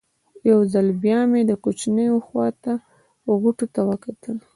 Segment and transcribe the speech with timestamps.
[0.49, 2.73] یو ځل بیا مې د کوچونو خوا ته
[3.41, 4.37] غوټو ته وکتل.